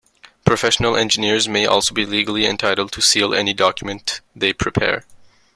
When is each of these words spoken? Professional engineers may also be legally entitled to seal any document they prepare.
Professional 0.43 0.95
engineers 0.97 1.47
may 1.47 1.67
also 1.67 1.93
be 1.93 2.07
legally 2.07 2.47
entitled 2.47 2.91
to 2.91 3.03
seal 3.03 3.35
any 3.35 3.53
document 3.53 4.19
they 4.35 4.51
prepare. 4.51 5.05